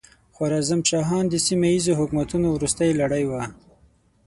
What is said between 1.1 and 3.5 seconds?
د سیمه ییزو حکومتونو وروستۍ لړۍ وه.